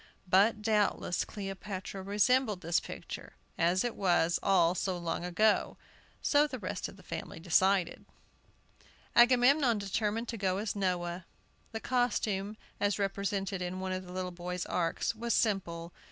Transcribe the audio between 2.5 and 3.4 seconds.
this picture,